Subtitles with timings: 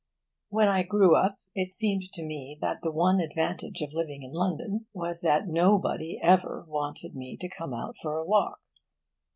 [0.49, 4.31] When I grew up it seemed to me that the one advantage of living in
[4.31, 8.61] London was that nobody ever wanted me to come out for a walk.